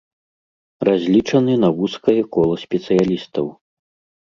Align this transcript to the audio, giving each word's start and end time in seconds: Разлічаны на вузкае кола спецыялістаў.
Разлічаны 0.89 1.53
на 1.65 1.69
вузкае 1.77 2.17
кола 2.39 2.55
спецыялістаў. 2.65 3.45